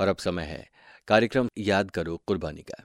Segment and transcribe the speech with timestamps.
[0.00, 0.68] और अब समय है।
[1.08, 2.84] कार्यक्रम याद करो कुर्बानी का।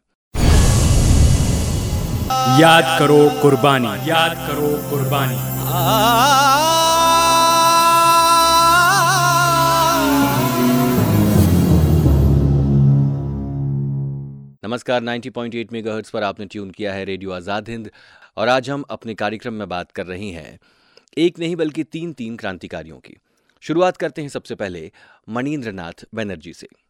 [2.59, 5.37] याद करो कुर्बानी। याद करो कुर्बानी।
[14.63, 17.91] नमस्कार 90.8 मेगाहर्ट्ज पर आपने ट्यून किया है रेडियो आज़ाद हिंद
[18.37, 20.59] और आज हम अपने कार्यक्रम में बात कर रहे हैं
[21.17, 23.17] एक नहीं बल्कि तीन तीन क्रांतिकारियों की।
[23.63, 24.91] शुरुआत करते हैं सबसे पहले
[25.29, 26.67] मणिन्द्र नाथ बनर्जी से।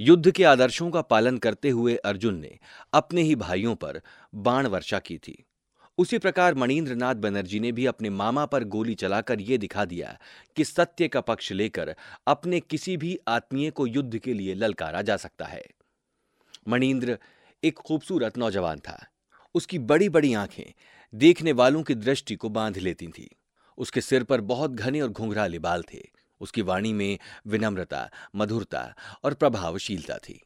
[0.00, 2.58] युद्ध के आदर्शों का पालन करते हुए अर्जुन ने
[2.92, 4.00] अपने ही भाइयों पर
[4.34, 5.44] बाण वर्षा की थी।
[5.98, 10.18] उसी प्रकार मणिन्द्र नाथ बनर्जी ने भी अपने मामा पर गोली चलाकर यह दिखा दिया
[10.56, 11.94] कि सत्य का पक्ष लेकर
[12.26, 15.64] अपने किसी भी आत्मीय को युद्ध के लिए ललकारा जा सकता है।
[16.68, 17.18] मणिन्द्र
[17.64, 19.06] एक खूबसूरत नौजवान था।
[19.54, 20.72] उसकी बड़ी बड़ी आँखें
[21.14, 23.34] देखने वालों की दृष्टि को बाँध लेती थीं।
[23.78, 29.34] उसके सिर पर बहुत घने और घुंघराले बाल थे। उसकी वाणी में विनम्रता, मधुरता और
[29.34, 30.40] प्रभावशीलता थी।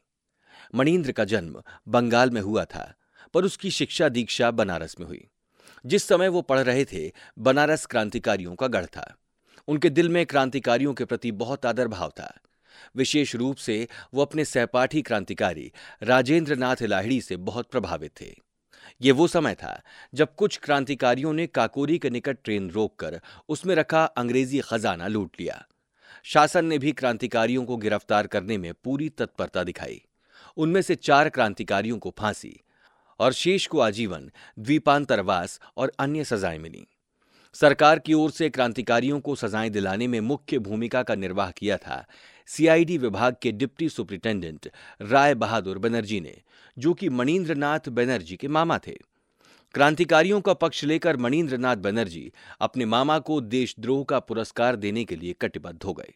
[0.75, 2.93] मणिन्द्र का जन्म बंगाल में हुआ था,
[3.33, 5.27] पर उसकी शिक्षा दीक्षा बनारस में हुई।
[5.85, 9.15] जिस समय वो पढ़ रहे थे, बनारस क्रांतिकारियों का गढ़ था।
[9.67, 12.39] उनके दिल में क्रांतिकारियों के प्रति बहुत आदर भाव था।
[12.95, 15.71] विशेष रूप से वो अपने सहपाठी क्रांतिकारी
[16.03, 18.35] राजेंद्र नाथ लाहिड़ी से बहुत प्रभावित थे।
[19.01, 19.81] ये वो समय था
[20.13, 25.65] जब कुछ क्रांतिकारियों ने काकोरी के निकट ट्रेन रोककर उसमें रखा अंग्रेज़ी खजाना लूट लिया।
[26.23, 30.01] शासन ने भी क्रांतिकारियों को गिरफ़्तार करने में पूरी तत्परता दिखाई।
[30.57, 32.59] उनमें से चार क्रांतिकारियों को फांसी
[33.19, 36.87] और शेष को आजीवन, द्वीपांतरवास और अन्य सजाएँ मिली।
[37.53, 42.05] सरकार की ओर से क्रांतिकारियों को सजाएँ दिलाने में मुख्य भूमिका का निर्वाह किया था
[42.47, 44.69] सीआईडी विभाग के डिप्टी सुप्रिंटेंडेंट
[45.01, 46.41] राय बहादुर बनर्जी ने,
[46.77, 48.97] जो कि मणिन्द्र नाथ बनर्जी के मामा थे।
[49.73, 52.31] क्रांतिकारियों का पक्ष लेकर मणीन्द्र नाथ बनर्जी
[52.61, 56.13] अपने मामा को देशद्रोह का पुरस्कार देने के लिए कटिबद्ध हो गए।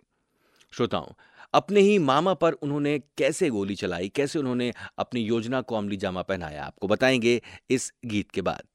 [0.72, 1.08] श्रोताओं,
[1.54, 6.22] अपने ही मामा पर उन्होंने कैसे गोली चलाई, कैसे उन्होंने अपनी योजना को अमली जामा
[6.22, 8.73] पहनाया, आपको बताएँगे इस गीत के बाद।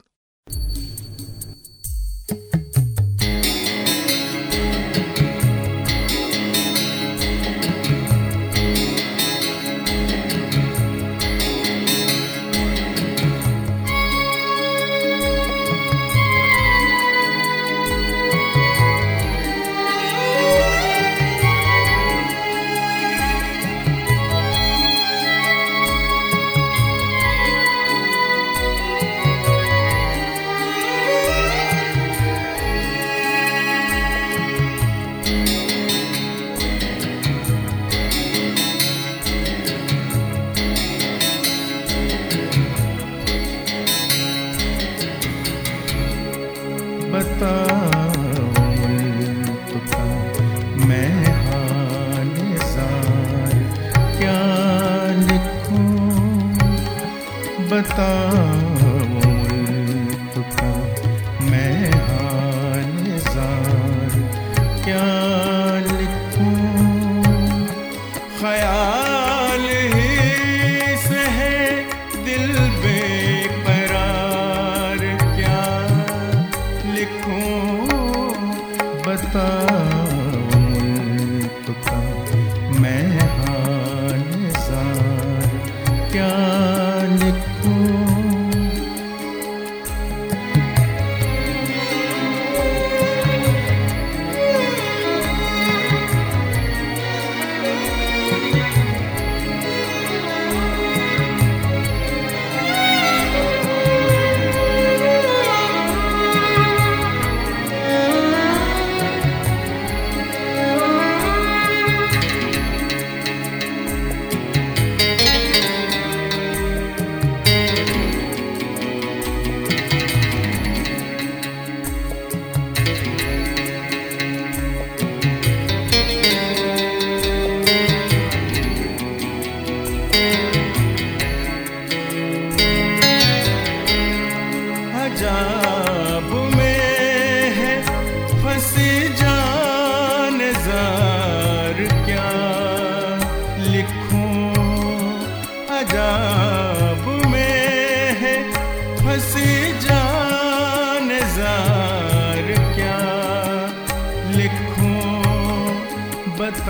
[57.71, 58.78] बताओ।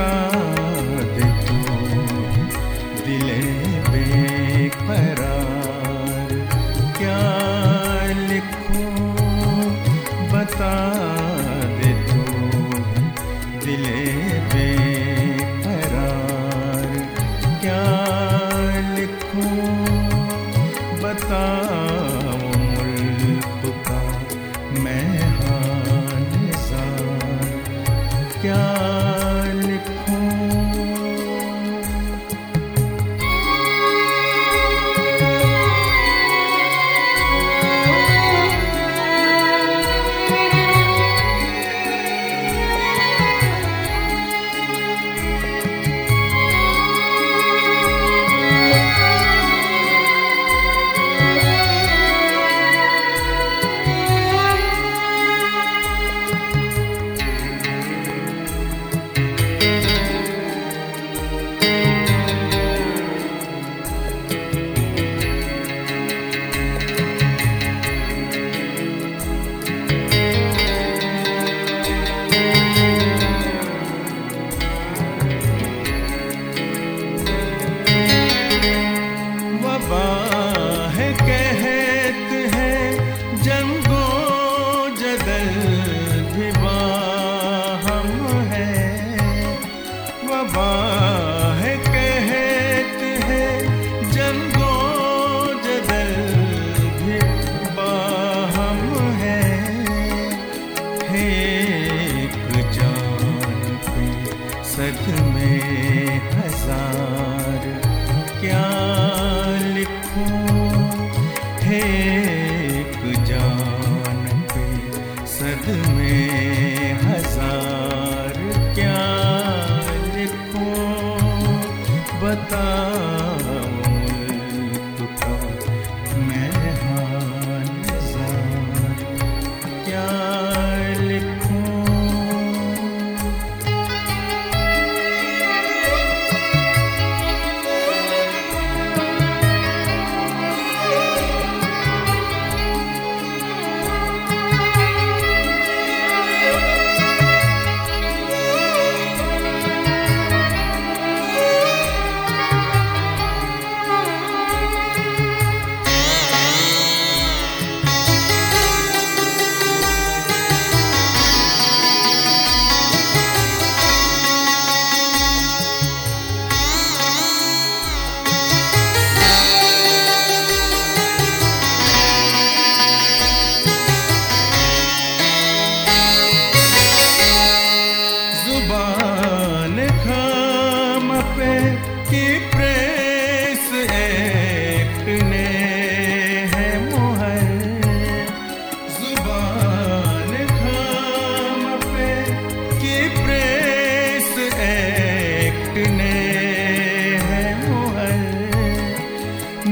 [0.00, 0.47] Oh.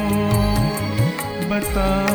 [1.51, 2.06] बता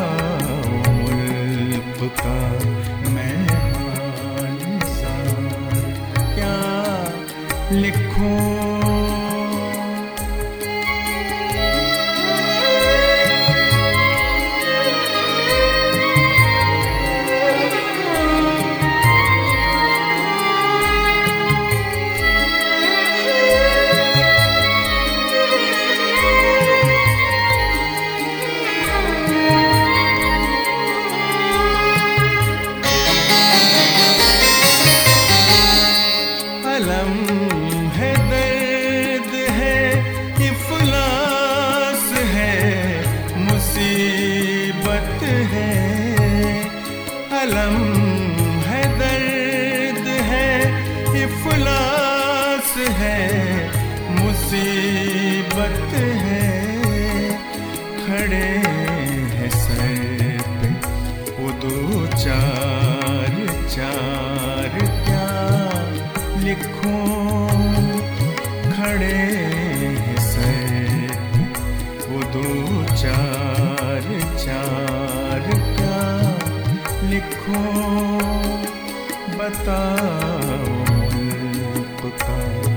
[82.04, 82.71] बताओ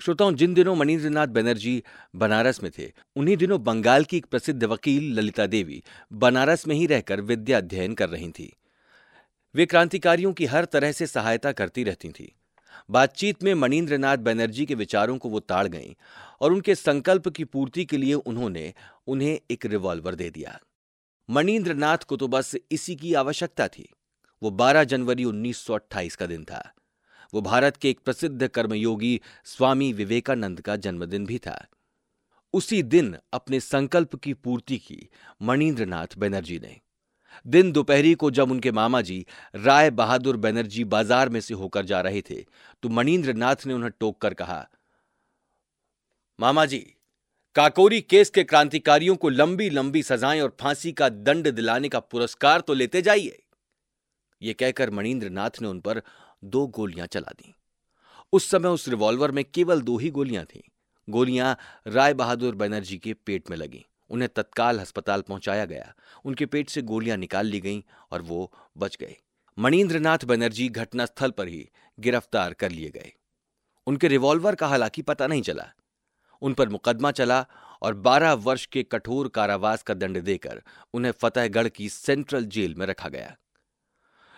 [0.00, 1.82] श्रोताओं, जिन दिनों मणिन्द्रनाथ बनर्जी
[2.16, 5.82] बनारस में थे, उन्हीं दिनों बंगाल की एक प्रसिद्ध वकील ललिता देवी
[6.12, 8.56] बनारस में ही रहकर विद्या अध्ययन कर रही थी।
[9.54, 12.36] वे क्रांतिकारियों की हर तरह से सहायता करती रहती थी।
[12.90, 15.94] बातचीत में मणिन्द्रनाथ बनर्जी के विचारों को वो ताड़ गईं
[16.40, 18.74] और उनके संकल्प की पूर्ति के लिए उन्होंने
[19.06, 20.60] उन्हें एक रिवॉल्वर दे दिया।
[21.30, 23.88] मणिन्द्रनाथ को तो बस इसी की आवश्यकता थी।
[24.42, 26.72] वो 12 जनवरी 1928 का दिन था।
[27.34, 31.66] वो भारत के एक प्रसिद्ध कर्मयोगी स्वामी विवेकानंद का जन्मदिन भी था।
[32.52, 35.08] उसी दिन अपने संकल्प की पूर्ति की
[35.42, 36.80] मणिन्द्रनाथ बनर्जी ने।
[37.46, 39.24] दिन दोपहरी को जब उनके मामा जी
[39.54, 42.44] राय बहादुर बनर्जी बाज़ार में से होकर जा रहे थे
[42.82, 44.66] तो मणिन्द्रनाथ ने उन्हें टोक कर कहा,
[46.38, 46.78] मामा जी,
[47.56, 52.60] काकोरी केस के क्रांतिकारियों को लंबी लंबी सजाएँ और फांसी का दंड दिलाने का पुरस्कार
[52.60, 53.42] तो लेते जाइए।
[54.42, 56.02] यह कहकर मणिन्द्रनाथ ने उन पर
[56.44, 57.54] दो गोलियाँ चला दी।
[58.32, 60.60] उस समय उस रिवॉल्वर में केवल दो ही गोलियाँ थीं।
[61.08, 65.94] गोलियाँ राय बहादुर बनर्जी के पेट में लगी। उन्हें तत्काल अस्पताल पहुँचाया गया।
[66.24, 69.16] उनके पेट से गोलियाँ निकाल ली गईं और वो बच गए।
[69.58, 71.70] मणिन्द्रनाथ बनर्जी घटनास्थल पर ही
[72.00, 73.12] गिरफ़्तार कर लिए गए।
[73.86, 75.66] उनके रिवॉल्वर का हालाँकि पता नहीं चला।
[76.42, 77.46] उन पर मुकदमा चला
[77.82, 80.62] और 12 वर्ष के कठोर कारावास का दंड देकर
[80.94, 83.36] उन्हें फतेहगढ़ की सेंट्रल जेल में रखा गया।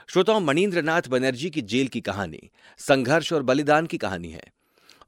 [0.09, 4.53] श्रोताओं मणिन्द्रनाथ बनर्जी की जेल की कहानी संघर्ष और बलिदान की कहानी है।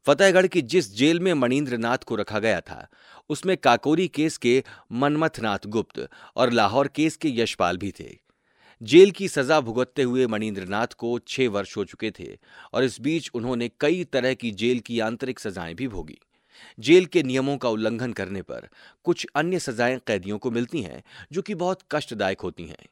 [0.07, 2.89] फतेहगढ़ की जिस जेल में मणिन्द्रनाथ को रखा गया था
[3.31, 8.19] उसमें काकोरी केस के मनमथनाथ गुप्त और लाहौर केस के यशपाल भी थे।
[8.83, 12.39] जेल की सजा भुगतते हुए मणिन्द्रनाथ को छह वर्ष हो चुके थे
[12.73, 16.19] और इस बीच उन्होंने कई तरह की जेल की आंतरिक सजाएँ भी भोगी।
[16.81, 18.69] जेल के नियमों का उल्लंघन करने पर
[19.05, 22.87] कुछ अन्य सजाएँ कैदियों को मिलती हैं, जो कि बहुत कष्टदायक होती हैं।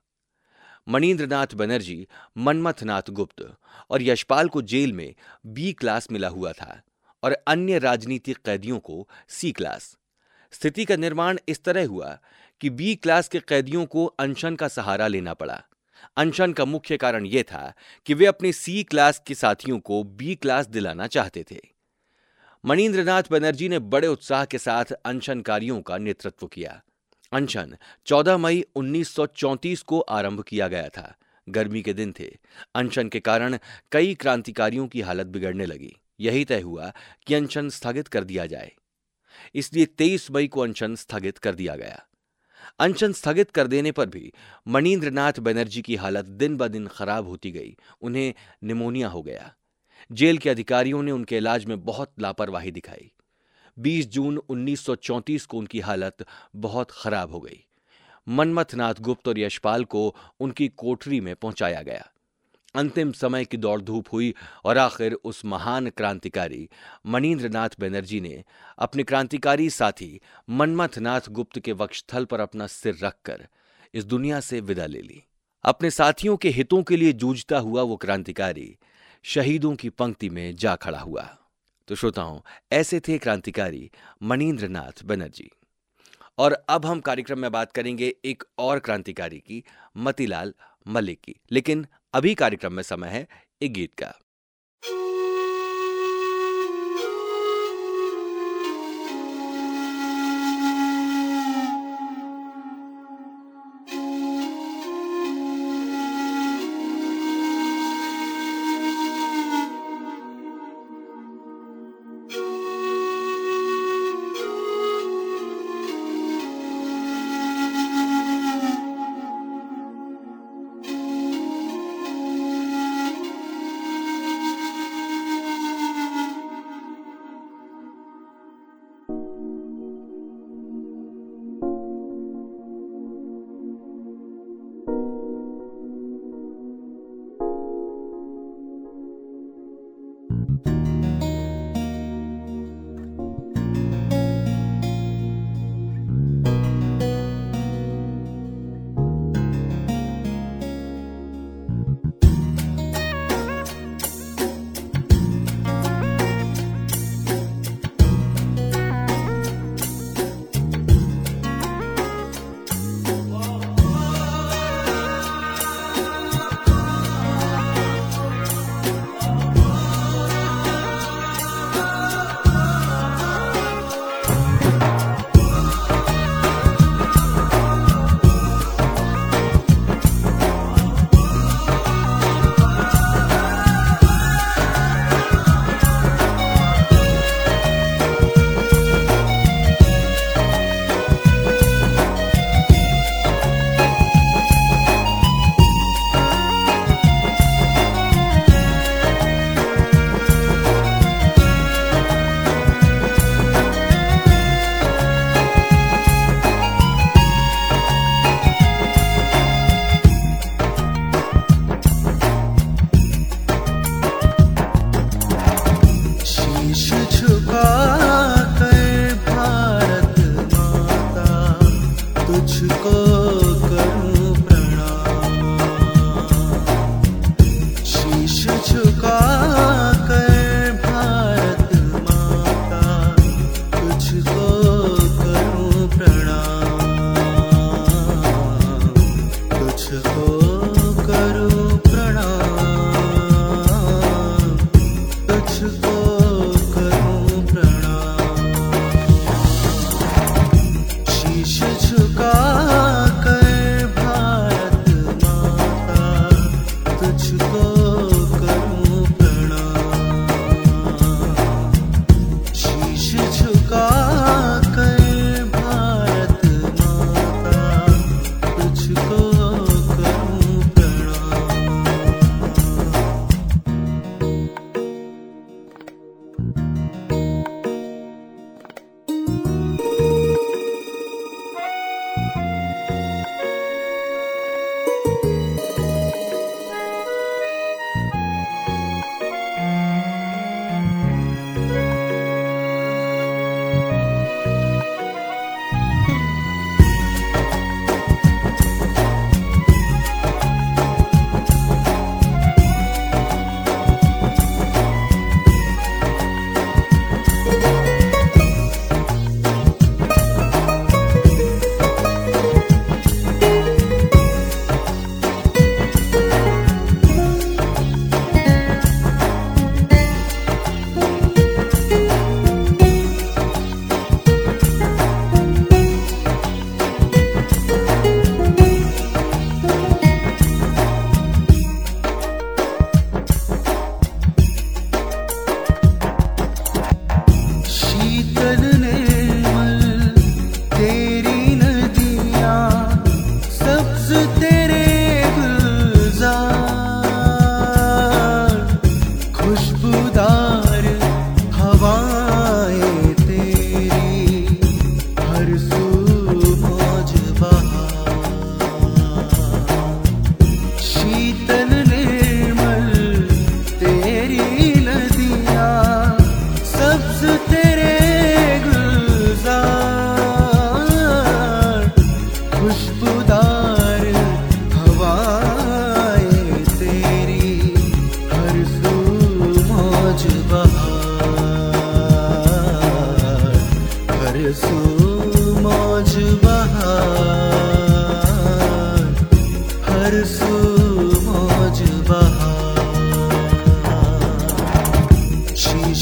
[0.88, 2.06] मणिन्द्रनाथ बनर्जी,
[2.38, 3.56] मनमथनाथ गुप्त
[3.90, 5.14] और यशपाल को जेल में
[5.46, 6.82] बी क्लास मिला हुआ था
[7.22, 9.98] और अन्य राजनीतिक कैदियों को सी क्लास।
[10.52, 12.18] स्थिति का निर्माण इस तरह हुआ
[12.60, 15.64] कि बी क्लास के कैदियों को अनशन का सहारा लेना पड़ा।
[16.16, 17.72] अनशन का मुख्य कारण यह था
[18.06, 21.60] कि वे अपने सी क्लास के साथियों को बी क्लास दिलाना चाहते थे।
[22.64, 26.82] मणिन्द्रनाथ बनर्जी ने बड़े उत्साह के साथ अनशनकारियों का नेतृत्व किया।
[27.32, 27.76] अनशन
[28.06, 31.14] 14 मई 1934 को आरंभ किया गया था।
[31.48, 32.36] गर्मी के दिन थे।
[32.74, 33.58] अनशन के कारण
[33.92, 36.92] कई क्रांतिकारियों की हालत बिगड़ने लगी। यही तय हुआ
[37.26, 38.72] कि अनशन स्थगित कर दिया जाए।
[39.54, 42.04] इसलिए 23 मई को अनशन स्थगित कर दिया गया।
[42.78, 44.32] अनशन स्थगित कर देने पर भी
[44.68, 49.54] मणिन्द्रनाथ बनर्जी की हालत दिन ब दिन खराब होती गई, उन्हें निमोनिया हो गया।
[50.12, 53.12] जेल के अधिकारियों ने उनके इलाज में बहुत लापरवाही दिखाई।
[53.78, 56.16] 20 जून 1934 को उनकी हालत
[56.56, 57.64] बहुत खराब हो गई।
[58.28, 62.12] मनमथनाथ गुप्त और यशपाल को उनकी कोठरी में पहुँचाया गया।
[62.74, 64.34] अंतिम समय की दौड़ धूप हुई
[64.64, 66.68] और आखिर उस महान क्रांतिकारी
[67.06, 68.44] मणिन्द्रनाथ बनर्जी ने
[68.78, 70.20] अपने क्रांतिकारी साथी
[70.50, 73.48] मनमथनाथ गुप्त के वक्षस्थल पर अपना सिर रखकर
[73.94, 75.22] इस दुनिया से विदा ले ली।
[75.64, 78.76] अपने साथियों के हितों के लिए जूझता हुआ वो क्रांतिकारी
[79.22, 81.36] शहीदों की पंक्ति में जा खड़ा हुआ।
[81.88, 82.40] तो श्रोताओं,
[82.72, 83.90] ऐसे थे क्रांतिकारी
[84.22, 85.50] मणिन्द्रनाथ बनर्जी।
[86.38, 89.64] और अब हम कार्यक्रम में बात करेंगे एक और क्रांतिकारी की,
[89.96, 90.54] मतीलाल
[90.88, 93.26] मलिक की। लेकिन अभी कार्यक्रम में समय है
[93.62, 94.12] एक गीत का।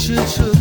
[0.06, 0.55] 支撑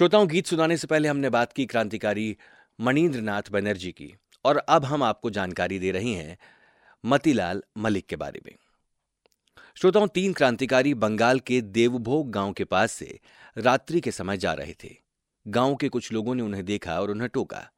[0.00, 2.36] श्रोताओं, गीत सुनाने से पहले हमने बात की क्रांतिकारी
[2.80, 6.38] मणिंद्र नाथ बनर्जी की और अब हम आपको जानकारी दे रहे हैं
[7.04, 8.54] मतीलाल मलिक के बारे में।
[9.76, 13.20] श्रोताओं, तीन क्रांतिकारी बंगाल के देवभोग गाँव के पास से
[13.58, 14.96] रात्रि के समय जा रहे थे।
[15.46, 17.70] गाँव के कुछ लोगों ने उन्हें देखा और उन्हें टोका।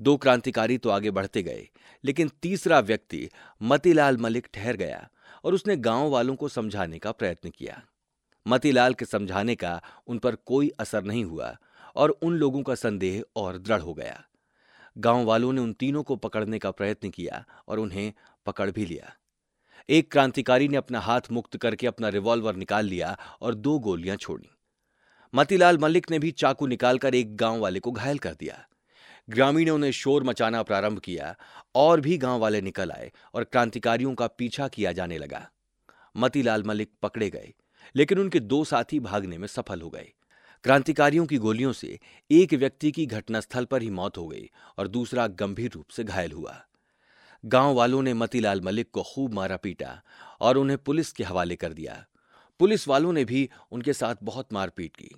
[0.00, 1.68] दो क्रांतिकारी तो आगे बढ़ते गए,
[2.04, 3.28] लेकिन तीसरा व्यक्ति
[3.62, 5.08] मतीलाल मलिक ठहर गया
[5.44, 7.87] और उसने गाँव वालों को समझाने का प्रयत्न किया।
[8.48, 11.56] मतीलाल के समझाने का उन पर कोई असर नहीं हुआ
[11.96, 14.24] और उन लोगों का संदेह और दृढ़ हो गया।
[14.98, 18.12] गाँव वालों ने उन तीनों को पकड़ने का प्रयत्न किया और उन्हें
[18.46, 19.12] पकड़ भी लिया।
[19.88, 24.50] एक क्रांतिकारी ने अपना हाथ मुक्त करके अपना रिवॉल्वर निकाल लिया और दो गोलियाँ छोड़ी।
[25.34, 28.68] मतीलाल मलिक ने भी चाकू निकालकर एक गाँव वाले को घायल कर दिया।
[29.30, 31.36] ग्रामीणों ने शोर मचाना प्रारंभ किया
[31.74, 35.50] और भी गाँव वाले निकल आए और क्रांतिकारियों का पीछा किया जाने लगा।
[36.16, 37.54] मतीलाल मलिक पकड़े गए।
[37.96, 40.12] लेकिन उनके दो साथी भागने में सफल हो गए।
[40.64, 41.98] क्रांतिकारियों की गोलियों से
[42.30, 46.32] एक व्यक्ति की घटनास्थल पर ही मौत हो गई और दूसरा गंभीर रूप से घायल
[46.32, 46.64] हुआ।
[47.44, 50.02] गाँव वालों ने मतीलाल मलिक को खूब मारा पीटा
[50.40, 52.06] और उन्हें पुलिस के हवाले कर दिया।
[52.58, 55.10] पुलिस वालों ने भी उनके साथ बहुत मारपीट की।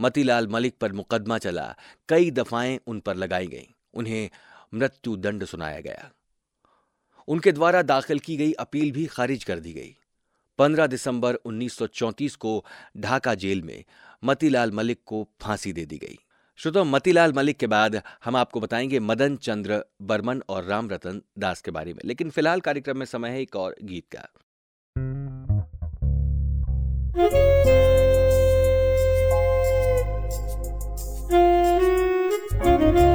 [0.00, 1.76] मतीलाल मलिक पर मुकदमा चला,
[2.08, 4.30] कई दफाएँ उन पर लगाई गईं, उन्हें
[4.74, 6.10] मृत्यु दंड सुनाया गया।
[7.28, 9.96] उनके द्वारा दाखिल की गई अपील भी खारिज कर दी गई।
[10.58, 12.64] 15 दिसंबर 1934 को
[12.96, 13.84] ढाका जेल में
[14.24, 16.18] मतीलाल मलिक को फांसी दे दी गई।
[16.56, 21.60] श्रोतो मतीलाल मलिक के बाद हम आपको बताएँगे मदन चंद्र बर्मन और राम रतन दास
[21.60, 24.28] के बारे में। लेकिन फ़िलहाल कार्यक्रम में समय है एक और गीत का।
[32.60, 33.13] बस के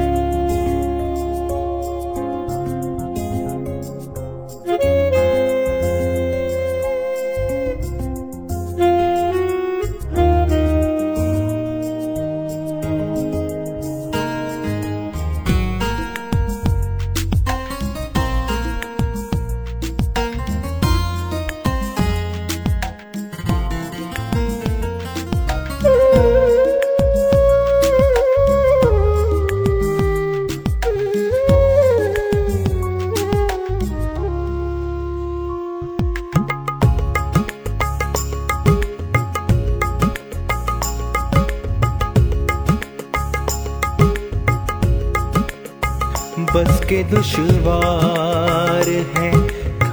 [47.20, 49.30] दुश्वार है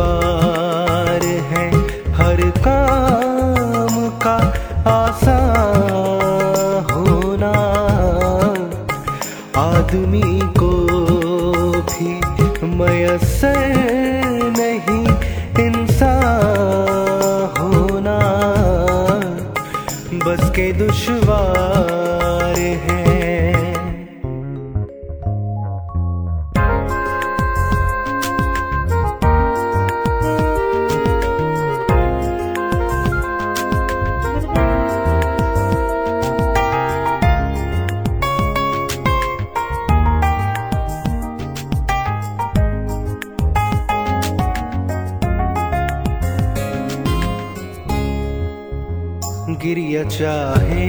[49.63, 50.87] गिरिया चाहे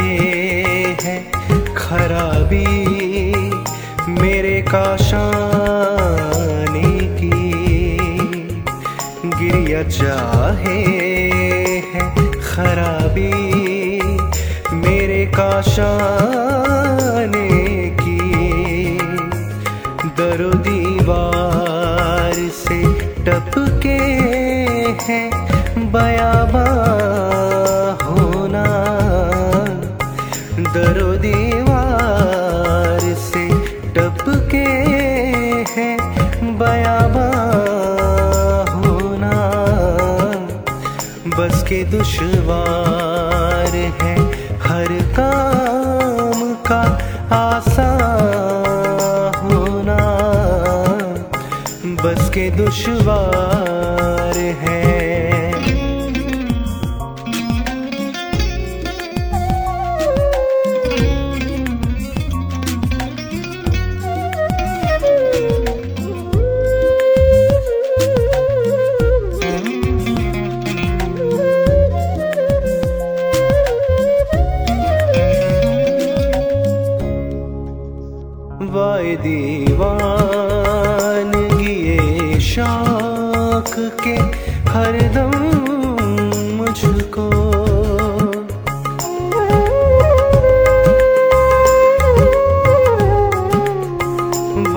[1.04, 1.32] है,
[1.76, 2.66] खराबी
[4.12, 5.40] मेरे काशाने
[7.18, 7.52] की।
[9.26, 10.78] गिरिया चाहे
[11.94, 13.34] है, खराबी
[14.76, 16.30] मेरे काशाने
[18.02, 18.20] की।
[20.18, 22.84] दरो दीवार से
[23.24, 24.00] टपके
[25.04, 25.30] हैं
[25.92, 27.13] बयाबा
[30.94, 33.44] दरो दीवार से
[33.94, 34.66] टपके
[35.74, 35.96] हैं
[36.58, 37.30] बयाबा
[38.74, 39.34] होना।
[41.38, 42.63] बस के दुश्वार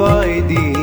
[0.07, 0.76] আমায় দিয়ে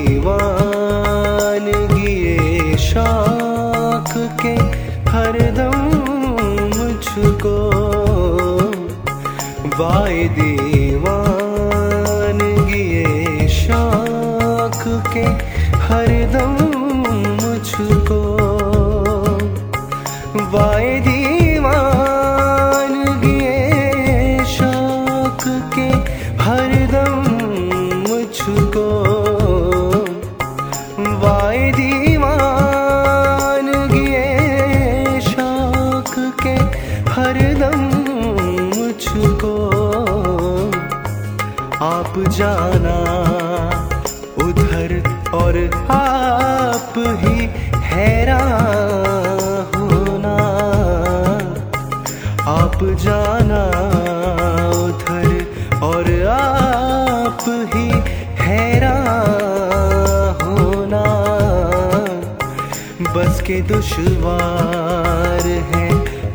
[63.48, 65.88] के दुश्वार है।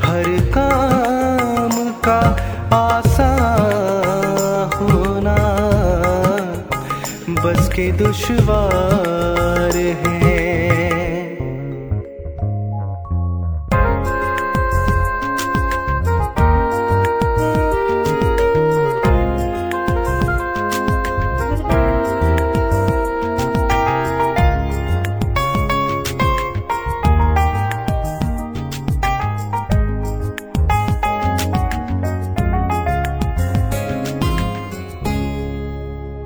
[0.05, 2.21] हर काम का
[2.77, 3.69] आसान
[4.81, 5.37] होना।
[7.43, 9.08] बस के दुश्वार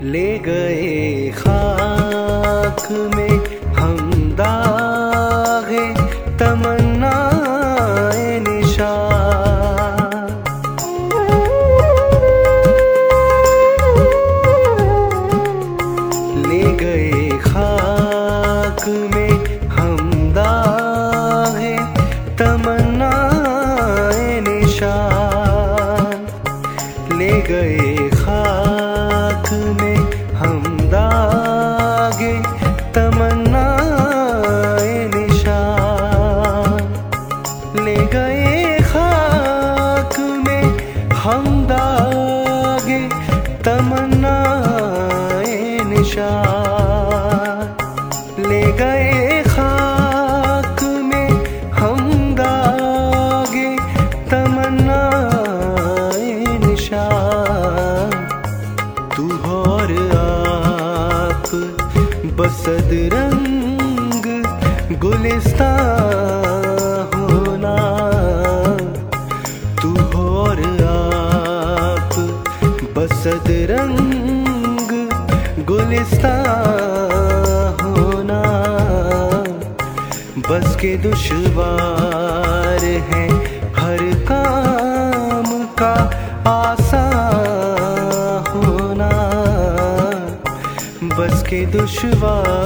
[0.03, 1.62] ले गए खाक
[80.97, 83.27] दुश्वार है
[83.77, 85.49] हर काम
[85.81, 85.95] का
[86.51, 87.33] आसान
[88.55, 89.11] होना।
[91.17, 92.62] बस के दुश्वार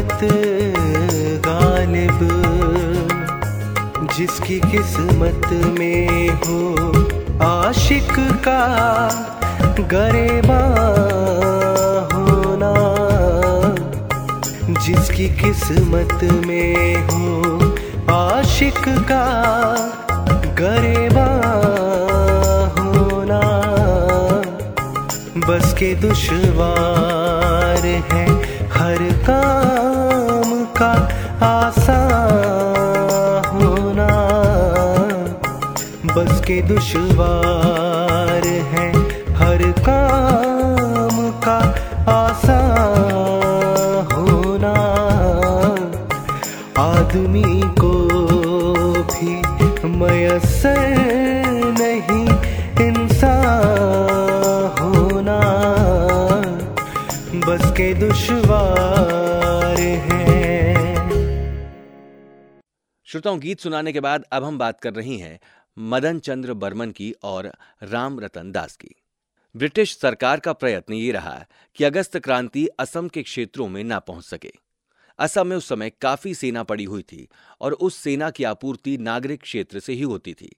[0.00, 2.20] किस्मत गालिब,
[4.16, 5.48] जिसकी किस्मत
[5.78, 6.58] में हो
[7.46, 8.12] आशिक
[8.46, 8.62] का
[9.92, 10.62] गरेबा
[12.14, 12.72] होना,
[14.80, 17.26] जिसकी किस्मत में हो
[18.14, 18.82] आशिक
[19.12, 19.26] का
[20.60, 21.28] गरेबा
[22.78, 23.42] होना।
[25.46, 28.26] बस के दुश्वार है
[28.70, 29.59] हर काम
[36.50, 38.86] के दुश्वार है
[39.34, 41.58] हर काम का
[42.12, 43.12] आसान
[44.12, 44.72] होना।
[46.78, 47.92] आदमी को
[49.02, 49.36] भी
[49.88, 50.96] मयसर
[51.80, 52.26] नहीं
[52.88, 55.38] इंसान होना।
[57.46, 60.30] बस के दुश्वार है।
[63.06, 65.38] श्रोताओं, गीत सुनाने के बाद अब हम बात कर रही हैं
[65.90, 68.94] मदन चंद्र बर्मन की और राम रतन दास की।
[69.54, 71.44] ब्रिटिश सरकार का प्रयत्न ये रहा
[71.76, 74.52] कि अगस्त क्रांति असम के क्षेत्रों में ना पहुँच सके।
[75.18, 77.28] असम में उस समय काफ़ी सेना पड़ी हुई थी
[77.60, 80.50] और उस सेना की आपूर्ति नागरिक क्षेत्र से ही होती थी।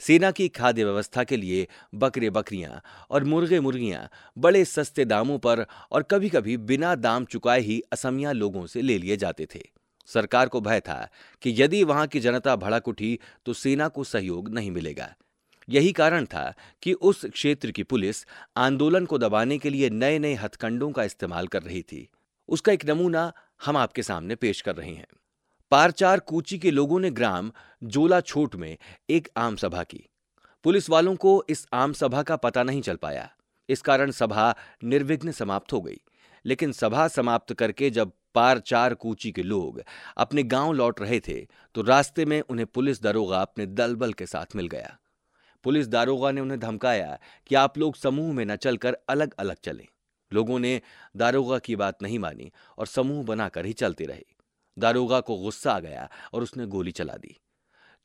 [0.00, 4.08] सेना की खाद्य व्यवस्था के लिए बकरे बकरियाँ और मुर्गे मुर्गियाँ
[4.38, 8.98] बड़े सस्ते दामों पर और कभी कभी बिना दाम चुकाए ही असमिया लोगों से ले
[8.98, 9.62] लिए जाते थे।
[10.06, 11.08] सरकार को भय था
[11.42, 15.16] कि यदि वहाँ की जनता भड़क उठी तो सेना को सहयोग नहीं मिलेगा।
[15.68, 18.26] यही कारण था कि उस क्षेत्र की पुलिस
[18.56, 22.08] आंदोलन को दबाने के लिए नए नए हथकंडों का इस्तेमाल कर रही थी।
[22.48, 23.32] उसका एक नमूना
[23.64, 25.06] हम आपके सामने पेश कर रहे हैं।
[25.70, 27.52] पारचार कूची के लोगों ने ग्राम
[27.84, 28.78] जोला छोट में
[29.10, 30.08] एक आम सभा की।
[30.64, 33.30] पुलिस वालों को इस आम सभा का पता नहीं चल पाया।
[33.68, 36.00] इस कारण सभा निर्विघ्न समाप्त हो गई।
[36.44, 39.82] लेकिन सभा समाप्त करके जब पार चार कूची के लोग
[40.16, 41.40] अपने गाँव लौट रहे थे
[41.74, 44.96] तो रास्ते में उन्हें पुलिस दारोगा अपने दलबल के साथ मिल गया।
[45.64, 49.86] पुलिस दारोगा ने उन्हें धमकाया कि आप लोग समूह में न चलकर अलग अलग चलें।
[50.32, 50.80] लोगों ने
[51.16, 54.24] दारोगा की बात नहीं मानी और समूह बनाकर ही चलते रहे।
[54.76, 57.36] दारोगा को गुस्सा आ गया और उसने गोली चला दी।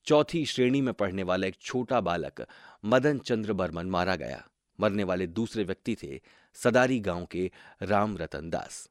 [0.07, 2.45] चौथी श्रेणी में पढ़ने वाला एक छोटा बालक
[2.85, 4.43] मदन चंद्र बर्मन मारा गया।
[4.79, 6.19] मरने वाले दूसरे व्यक्ति थे
[6.57, 7.49] सदारी गाँव के
[7.81, 8.87] राम रतन दास।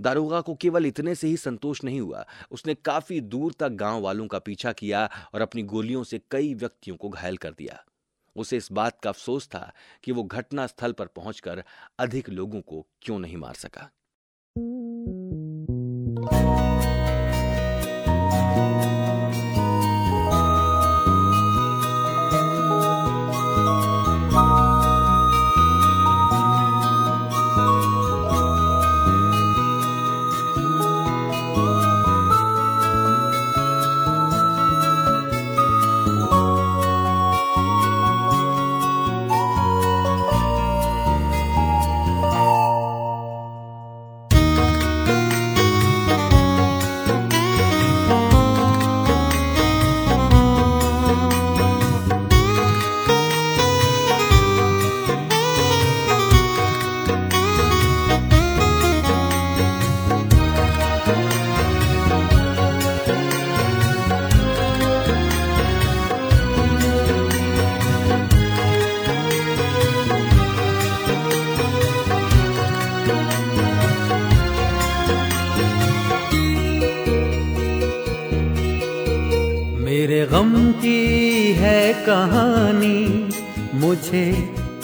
[0.00, 4.26] दारोगा को केवल इतने से ही संतोष नहीं हुआ। उसने काफ़ी दूर तक गाँव वालों
[4.26, 7.84] का पीछा किया और अपनी गोलियों से कई व्यक्तियों को घायल कर दिया।
[8.36, 9.72] उसे इस बात का अफसोस था
[10.04, 11.64] कि वो घटनास्थल पर पहुंचकर
[11.98, 13.90] अधिक लोगों को क्यों नहीं मार सका।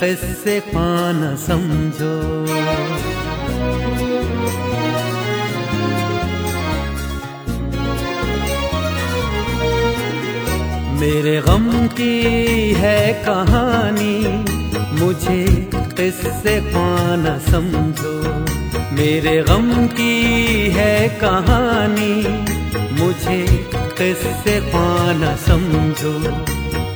[0.04, 2.16] किससे पाना समझो?
[11.00, 12.22] मेरे गम की
[12.72, 14.44] है कहानी,
[15.04, 18.44] मुझे किससे पाना समझो?
[18.94, 20.22] मेरे गम की
[20.70, 22.28] है कहानी,
[23.02, 23.46] मुझे
[23.98, 26.44] किससे पाना समझो?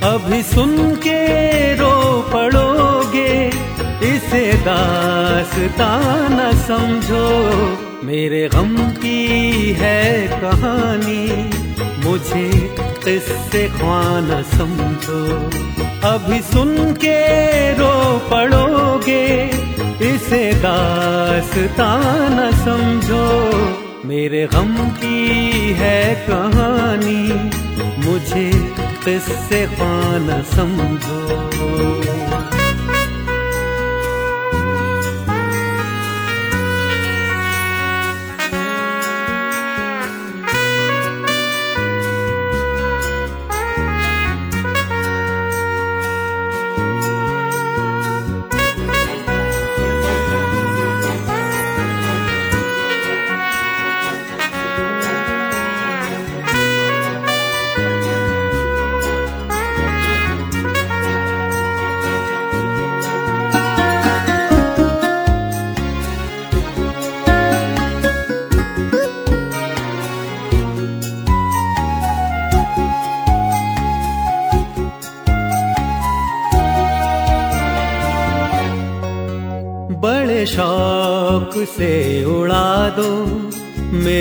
[0.03, 1.68] अभी सुन के
[4.29, 7.29] इसे दास्ताना समझो।
[8.03, 9.25] मेरे गम की
[9.79, 11.25] है कहानी,
[12.05, 12.51] मुझे
[13.05, 15.21] किससे खाना समझो।
[16.07, 17.19] अभी सुन के
[17.73, 17.95] रो
[18.31, 19.45] पड़ोगे,
[20.05, 23.25] इसे दास्ताना समझो।
[24.07, 25.27] मेरे गम की
[25.73, 27.49] है कहानी,
[28.05, 28.51] मुझे
[29.05, 31.19] किससे खाना समझो।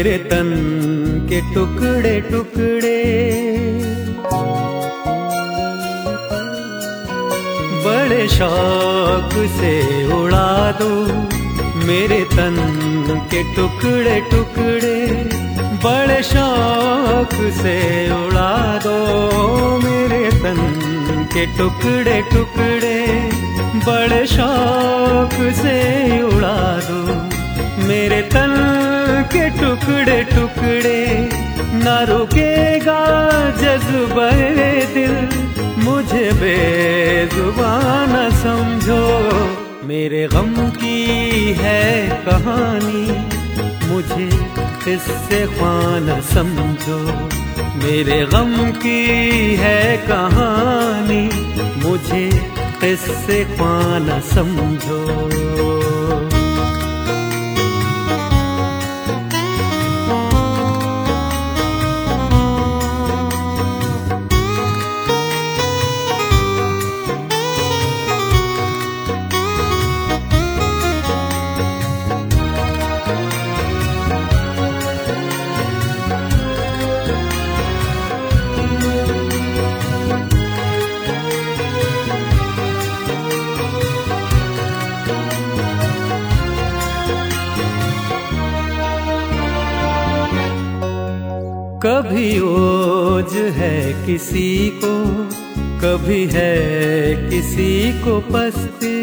[0.09, 3.01] मेरे तन के टुकड़े टुकड़े।
[7.85, 9.73] बड़े शौक से
[10.13, 10.89] उड़ा दो
[11.85, 12.57] मेरे तन
[13.33, 14.97] के टुकड़े टुकड़े।
[15.85, 17.77] बड़े शौक से
[18.17, 18.57] उड़ा
[18.87, 18.97] दो
[19.85, 20.61] मेरे तन
[21.35, 22.99] के टुकड़े टुकड़े।
[23.87, 25.77] बड़े शौक से
[26.23, 26.57] उड़ा
[26.89, 27.03] दो
[27.89, 28.57] मेरे तन
[29.11, 31.29] के टुकड़े टुकड़े
[31.75, 33.01] न रुकेगा
[33.51, 35.29] जज्बे दिल।
[35.85, 39.03] मुझे बेजुबान समझो,
[39.87, 41.05] मेरे गम की
[41.53, 43.29] है कहानी।
[43.89, 44.31] मुझे
[44.85, 47.29] किससे खाना समझो,
[47.83, 49.07] मेरे गम की
[49.55, 51.31] है कहानी।
[51.89, 52.31] मुझे
[52.81, 55.78] किससे पाना समझो।
[92.19, 94.93] कभी ओज है किसी को,
[95.79, 99.03] कभी है किसी को पस्ती।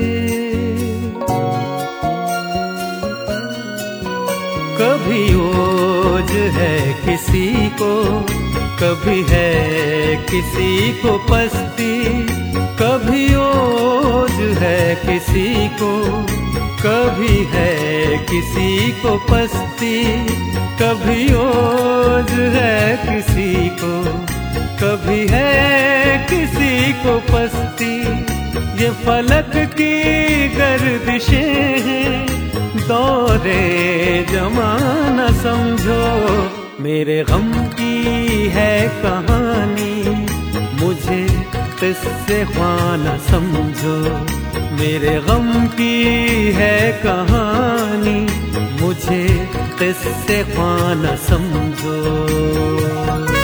[4.80, 7.94] कभी ओज है किसी को,
[8.82, 12.24] कभी है किसी को पस्ती।
[12.82, 15.94] कभी ओज है किसी को,
[16.84, 20.45] कभी है किसी को पस्ती।
[20.82, 23.94] कभी ओज है किसी को,
[24.82, 27.96] कभी है किसी को पस्ती।
[28.84, 32.26] ये फलक की गर्दिशें हैं,
[32.88, 36.04] दौरे जमाना समझो।
[36.84, 40.26] मेरे गम की है कहानी,
[40.82, 41.26] मुझे
[41.80, 43.98] किससे खाना समझो।
[44.76, 48.20] मेरे गम की है कहानी,
[48.82, 49.45] मुझे
[49.80, 53.35] किससे खाना समझो?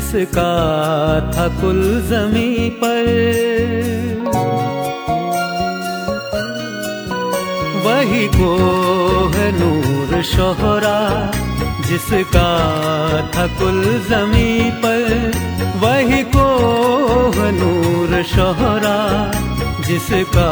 [0.00, 0.52] जिसका
[1.32, 1.80] था कुल
[2.10, 3.06] जमी पर।
[7.86, 8.52] वही को
[9.34, 10.96] है नूर शोहरा
[11.86, 12.48] जिसका
[13.34, 15.04] था कुल जमी पर।
[15.76, 16.46] वही को
[17.36, 18.96] है नूर शोहरा
[19.80, 20.48] जिसका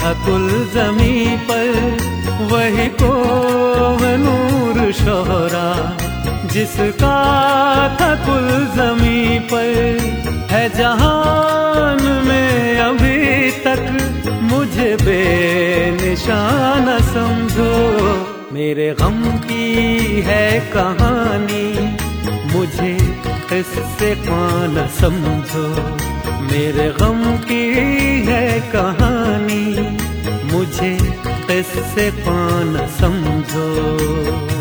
[0.00, 1.70] था कुल जमी पर।
[2.52, 3.12] वही को
[4.02, 5.66] है नूर शोहरा
[6.56, 9.98] जिसका था कुल जमी पर,
[10.50, 13.98] है जहान में अभी तक।
[14.42, 21.96] मुझे बेनिशान समझो, मेरे गम की है कहानी।
[22.56, 23.16] मुझे
[23.52, 25.96] इससे कौन समझो,
[26.42, 27.72] मेरे गम की
[28.26, 29.98] है कहानी।
[30.52, 34.55] मुझे किससे कौन समझो।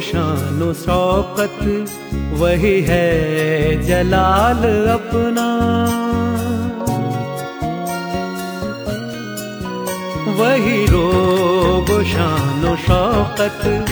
[0.00, 1.86] शानो शौकत,
[2.38, 3.04] वही है
[3.82, 5.54] जलाल अपना।
[10.32, 13.86] वही रोब शानो शौकत,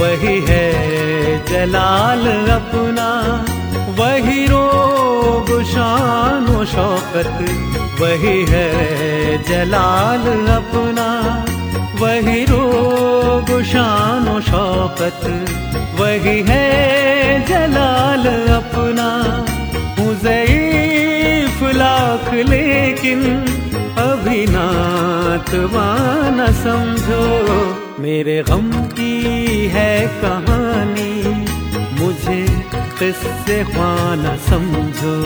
[0.00, 0.64] वही है
[1.46, 3.44] जलाल अपना।
[3.98, 7.44] वही रोब शानो शौकत,
[8.00, 11.43] वही है जलाल अपना।
[12.14, 15.24] वही रोग, शान शौकत।
[16.00, 16.68] वही है
[17.46, 19.08] जलाल अपना।
[19.98, 23.20] मुजईफ लाख, लेकिन
[23.98, 27.24] अभी नातवाना समझो।
[28.02, 29.22] मेरे गम की
[29.66, 31.46] है कहानी,
[32.00, 32.46] मुझे
[32.98, 35.16] किससे खाना समझो।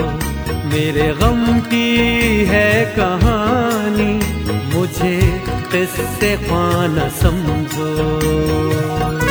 [0.69, 1.97] मेरे गम की
[2.45, 4.13] है कहानी,
[4.75, 5.48] मुझे
[7.21, 9.28] सम्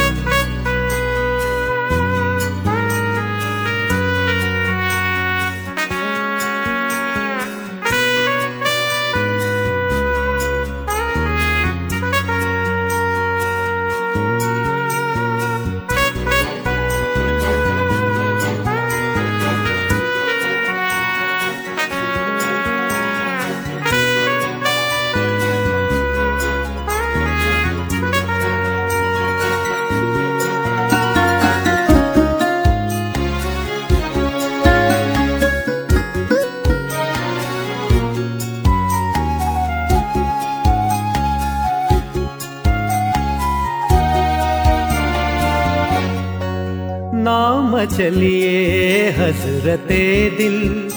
[49.77, 50.89] हजरते दिल,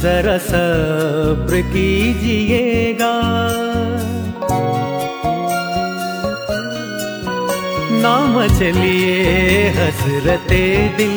[0.00, 3.12] जरा सब्र कीजिएगा।
[8.02, 9.24] नाम चलिए
[9.78, 10.62] हजरते
[10.98, 11.16] दिल,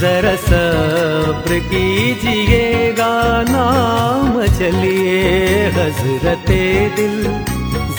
[0.00, 3.12] जरा सब्र कीजिएगा।
[3.48, 5.22] नाम चलिए
[5.70, 6.62] हजरते
[6.96, 7.22] दिल,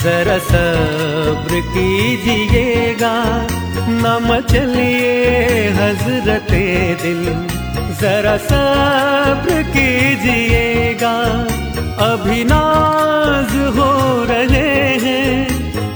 [0.04, 3.14] जरा सब्र कीजिएगा।
[3.88, 5.14] नाम चलिए
[5.68, 6.64] हजरते
[7.02, 7.65] दिल।
[8.00, 11.14] जरा सब्र कीजिएगा।
[12.06, 13.92] अभी नाज हो
[14.24, 15.48] रहे हैं,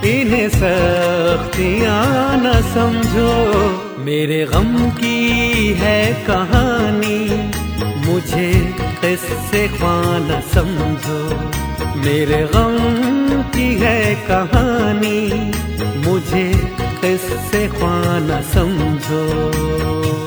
[0.04, 3.32] इन्हें सख्तियाँ न समझो।
[4.04, 5.18] मेरे गम की
[5.72, 7.20] है कहानी,
[8.06, 9.68] मुझे किससे
[10.20, 11.20] न समझो।
[12.00, 12.78] मेरे गम
[13.42, 15.20] की है कहानी,
[16.06, 16.52] मुझे
[17.00, 17.68] किससे
[18.20, 20.19] न समझो।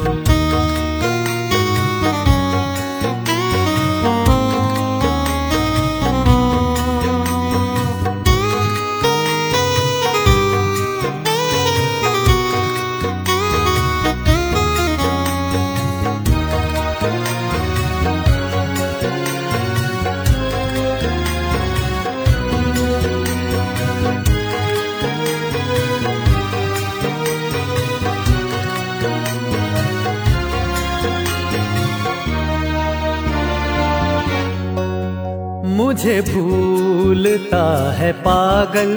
[36.04, 38.90] मुझे भूलता है पागल,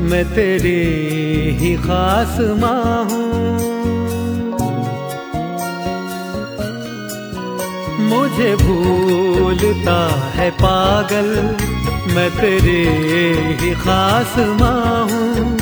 [0.00, 0.74] मैं तेरे
[1.60, 3.30] ही खास माँ हूँ।
[8.10, 9.96] मुझे भूलता
[10.34, 11.32] है पागल,
[12.14, 12.78] मैं तेरे
[13.62, 15.58] ही खास माँ हूँ।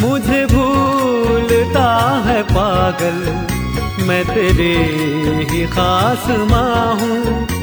[0.00, 1.88] मुझे भूलता
[2.26, 3.22] है पागल,
[4.08, 4.74] मैं तेरे
[5.52, 7.55] ही खास माँ हूँ।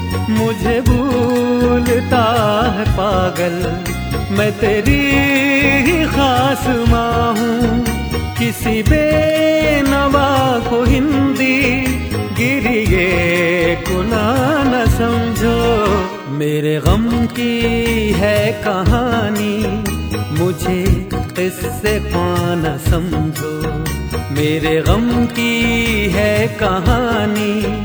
[0.43, 2.23] मुझे भूलता
[2.75, 3.55] है पागल।
[4.37, 5.01] मैं तेरी
[5.87, 7.85] ही खास माँ हूँ।
[8.39, 11.61] किसी बेनवा को हिंदी
[12.37, 14.25] गिरिए कुना
[14.67, 15.57] न समझो।
[16.33, 17.61] मेरे गम की
[18.11, 19.57] है कहानी,
[20.39, 23.53] मुझे इससे पाना समझो।
[24.33, 25.55] मेरे गम की
[26.13, 27.83] है कहानी,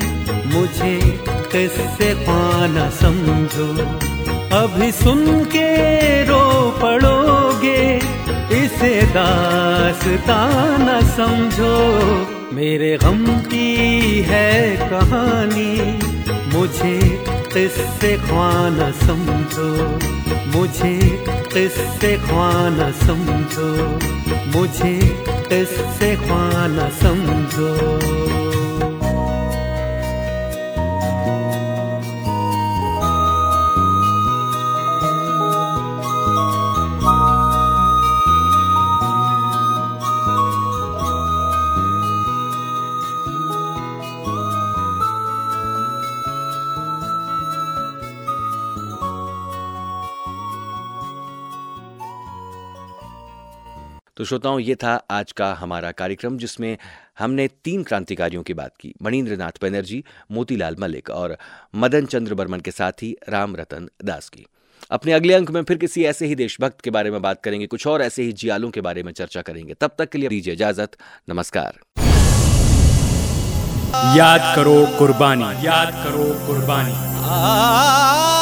[0.55, 1.25] मुझे
[1.59, 3.83] किससे पाना समझो?
[4.57, 7.97] अभी सुन के रो पड़ोगे,
[8.65, 10.51] इसे दासता
[10.81, 11.77] न समझो।
[12.57, 13.77] मेरे गम की
[14.29, 15.99] है कहानी,
[16.59, 19.99] मुझे किससे ख्वाना समझो?
[20.59, 23.99] मुझे किससे ख्वाना समझो?
[24.59, 27.99] मुझे किससे ख्वाना समझो?
[54.19, 56.79] तो श्रोताओं ये था आज का हमारा कार्यक्रम जिसमें
[57.19, 61.39] हमने तीन क्रांतिकारियों की बात की। मणिन्द्र नाथ बनर्जी मोतीलाल मलिक और
[61.75, 64.47] मदन चंद्र बर्मन के साथ ही राम रतन दास की।
[64.91, 67.87] अपने अगले अंक में फिर किसी ऐसे ही देशभक्त के बारे में बात करेंगे कुछ
[67.87, 70.97] और ऐसे ही जियालों के बारे में चर्चा करेंगे। तब तक के लिए दीजिए इजाज़त।
[71.29, 71.79] नमस्कार।
[74.19, 78.38] याद करो कुर्बानी। याद करो कुर्बानी।